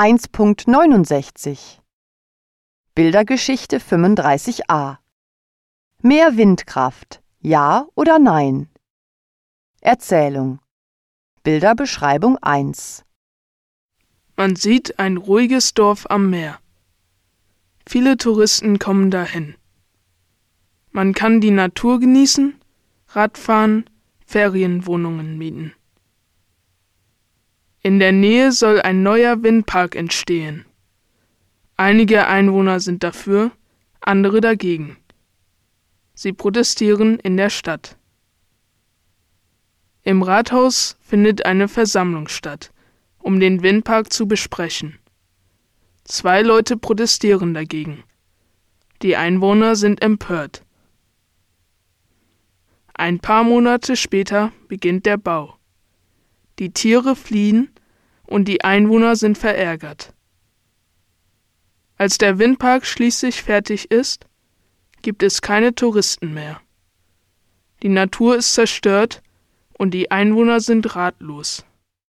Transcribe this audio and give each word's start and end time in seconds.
1.69 0.00 1.80
Bildergeschichte 2.94 3.78
35a 3.78 4.98
Mehr 6.02 6.36
Windkraft, 6.36 7.20
ja 7.40 7.84
oder 7.96 8.20
nein? 8.20 8.68
Erzählung 9.80 10.60
Bilderbeschreibung 11.42 12.38
1 12.40 13.04
Man 14.36 14.54
sieht 14.54 15.00
ein 15.00 15.16
ruhiges 15.16 15.74
Dorf 15.74 16.06
am 16.08 16.30
Meer. 16.30 16.60
Viele 17.84 18.16
Touristen 18.16 18.78
kommen 18.78 19.10
dahin. 19.10 19.56
Man 20.92 21.12
kann 21.12 21.40
die 21.40 21.50
Natur 21.50 21.98
genießen, 21.98 22.54
Radfahren, 23.08 23.90
Ferienwohnungen 24.24 25.36
mieten. 25.36 25.74
In 27.88 28.00
der 28.00 28.12
Nähe 28.12 28.52
soll 28.52 28.82
ein 28.82 29.02
neuer 29.02 29.42
Windpark 29.42 29.96
entstehen. 29.96 30.66
Einige 31.78 32.26
Einwohner 32.26 32.80
sind 32.80 33.02
dafür, 33.02 33.50
andere 34.02 34.42
dagegen. 34.42 34.98
Sie 36.12 36.34
protestieren 36.34 37.18
in 37.18 37.38
der 37.38 37.48
Stadt. 37.48 37.96
Im 40.02 40.20
Rathaus 40.20 40.98
findet 41.00 41.46
eine 41.46 41.66
Versammlung 41.66 42.28
statt, 42.28 42.74
um 43.20 43.40
den 43.40 43.62
Windpark 43.62 44.12
zu 44.12 44.28
besprechen. 44.28 44.98
Zwei 46.04 46.42
Leute 46.42 46.76
protestieren 46.76 47.54
dagegen. 47.54 48.04
Die 49.00 49.16
Einwohner 49.16 49.76
sind 49.76 50.02
empört. 50.02 50.62
Ein 52.92 53.18
paar 53.18 53.44
Monate 53.44 53.96
später 53.96 54.52
beginnt 54.68 55.06
der 55.06 55.16
Bau. 55.16 55.54
Die 56.58 56.70
Tiere 56.70 57.16
fliehen 57.16 57.70
und 58.28 58.46
die 58.46 58.62
Einwohner 58.62 59.16
sind 59.16 59.38
verärgert. 59.38 60.12
Als 61.96 62.18
der 62.18 62.38
Windpark 62.38 62.86
schließlich 62.86 63.42
fertig 63.42 63.90
ist, 63.90 64.26
gibt 65.02 65.22
es 65.22 65.40
keine 65.40 65.74
Touristen 65.74 66.34
mehr. 66.34 66.60
Die 67.82 67.88
Natur 67.88 68.36
ist 68.36 68.52
zerstört 68.54 69.22
und 69.72 69.94
die 69.94 70.10
Einwohner 70.10 70.60
sind 70.60 70.94
ratlos. 70.94 71.64